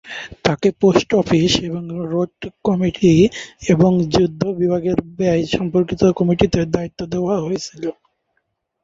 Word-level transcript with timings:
তাকে 0.45 0.67
post 0.81 1.09
office 1.21 1.51
এবং 1.67 1.81
post 1.83 2.09
road 2.11 2.35
committee 2.65 3.13
এবং 3.71 3.91
যুদ্ধ 4.13 4.41
বিভাগের 4.59 4.97
ব্যয় 5.17 5.43
সম্পর্কিত 5.55 6.01
কমিটিতে 6.19 6.59
দায়িত্ব 6.75 6.99
দেওয়া 7.13 7.35
হয়েছিল। 7.39 7.83